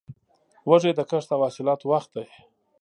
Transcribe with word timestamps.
وږی 0.69 0.91
د 0.95 1.01
کښت 1.09 1.29
او 1.33 1.41
حاصلاتو 1.45 1.85
وخت 1.91 2.09
دی. 2.15 2.25